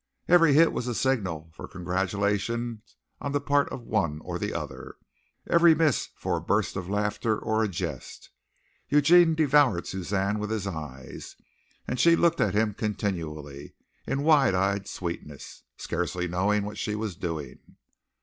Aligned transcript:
Every 0.27 0.53
hit 0.55 0.73
was 0.73 0.87
a 0.87 0.95
signal 0.95 1.51
for 1.53 1.67
congratulation 1.67 2.81
on 3.19 3.33
the 3.33 3.39
part 3.39 3.69
of 3.69 3.83
one 3.83 4.19
or 4.21 4.39
the 4.39 4.51
other, 4.51 4.95
every 5.47 5.75
miss 5.75 6.09
for 6.15 6.37
a 6.37 6.41
burst 6.41 6.75
of 6.75 6.89
laughter 6.89 7.37
or 7.37 7.63
a 7.63 7.67
jest. 7.67 8.31
Eugene 8.89 9.35
devoured 9.35 9.85
Suzanne 9.85 10.39
with 10.39 10.49
his 10.49 10.65
eyes, 10.65 11.35
and 11.87 11.99
she 11.99 12.15
looked 12.15 12.41
at 12.41 12.55
him 12.55 12.73
continually, 12.73 13.75
in 14.07 14.23
wide 14.23 14.55
eyed 14.55 14.87
sweetness, 14.87 15.61
scarcely 15.77 16.27
knowing 16.27 16.63
what 16.63 16.79
she 16.79 16.95
was 16.95 17.15
doing. 17.15 17.59